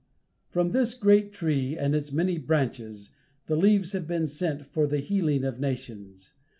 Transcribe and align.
From 0.49 0.71
this 0.71 0.95
great 0.95 1.31
tree 1.31 1.77
and 1.77 1.93
its 1.93 2.11
many 2.11 2.39
branches, 2.39 3.11
the 3.45 3.55
leaves 3.55 3.91
have 3.91 4.07
been 4.07 4.25
sent 4.25 4.65
for 4.65 4.87
the 4.87 4.97
healing 4.97 5.43
of 5.43 5.59
nations. 5.59 6.33